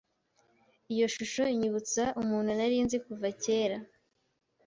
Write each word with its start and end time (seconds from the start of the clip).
Iyo 0.93 1.05
shusho 1.15 1.43
inyibutsa 1.53 2.03
umuntu 2.21 2.51
nari 2.57 2.77
nzi 2.85 2.97
kuva 3.05 3.27
kera. 3.43 3.77